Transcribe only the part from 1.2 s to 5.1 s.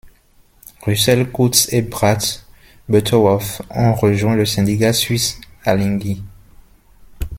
Coutts et Brad Butterworth ont rejoint le syndicat